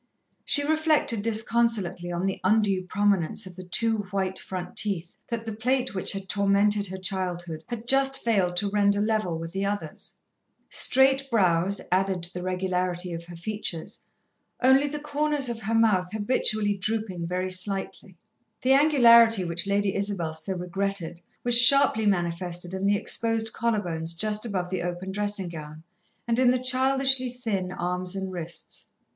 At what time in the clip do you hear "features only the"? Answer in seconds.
13.35-14.97